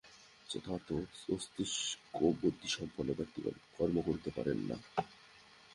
[0.49, 0.87] যথার্থ
[1.31, 4.75] আস্তিক্যবুদ্ধিসম্পন্ন ব্যক্তিগণ কর্ম করিতে পারেন না।